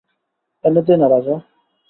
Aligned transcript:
এনে 0.65 0.81
দে 0.87 0.93
না 0.99 1.07
রাজা। 1.13 1.35